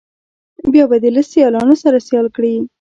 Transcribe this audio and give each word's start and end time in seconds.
بیا 0.73 0.85
به 0.89 0.97
دې 1.03 1.09
له 1.15 1.21
سیالانو 1.31 1.75
سره 1.83 1.97
سیال 2.07 2.27
کړي. 2.35 2.53